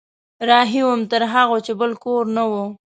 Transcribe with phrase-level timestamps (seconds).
[0.49, 2.53] رهي وم تر هغو چې بل کور نه و